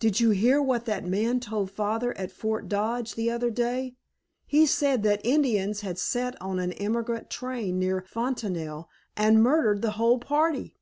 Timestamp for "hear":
0.30-0.60